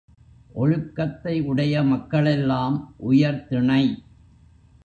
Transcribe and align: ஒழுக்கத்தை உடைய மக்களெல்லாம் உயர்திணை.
ஒழுக்கத்தை 0.53 1.41
உடைய 1.41 1.83
மக்களெல்லாம் 1.83 2.95
உயர்திணை. 2.97 3.83